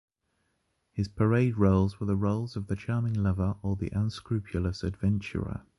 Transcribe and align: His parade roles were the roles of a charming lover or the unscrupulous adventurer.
His 0.91 1.07
parade 1.07 1.57
roles 1.59 1.99
were 1.99 2.07
the 2.07 2.15
roles 2.15 2.55
of 2.55 2.67
a 2.71 2.75
charming 2.75 3.13
lover 3.13 3.57
or 3.61 3.75
the 3.75 3.91
unscrupulous 3.93 4.81
adventurer. 4.83 5.61